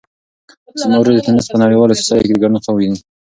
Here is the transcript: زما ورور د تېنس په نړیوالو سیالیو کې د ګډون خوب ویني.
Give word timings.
زما 0.81 0.95
ورور 0.99 1.13
د 1.15 1.19
تېنس 1.25 1.45
په 1.51 1.57
نړیوالو 1.63 1.97
سیالیو 2.01 2.27
کې 2.27 2.33
د 2.35 2.41
ګډون 2.43 2.57
خوب 2.63 2.75
ویني. 2.77 2.99